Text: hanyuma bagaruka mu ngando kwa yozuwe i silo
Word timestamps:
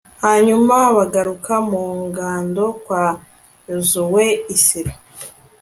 hanyuma 0.23 0.75
bagaruka 0.97 1.53
mu 1.69 1.83
ngando 2.05 2.65
kwa 2.83 3.03
yozuwe 3.69 4.23
i 4.55 4.57
silo 4.65 4.93